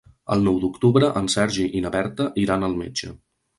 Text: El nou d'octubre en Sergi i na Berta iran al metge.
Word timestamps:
El 0.35 0.39
nou 0.45 0.55
d'octubre 0.63 1.09
en 1.21 1.29
Sergi 1.35 1.67
i 1.81 1.83
na 1.85 1.93
Berta 1.99 2.29
iran 2.47 2.69
al 2.71 2.77
metge. 2.83 3.15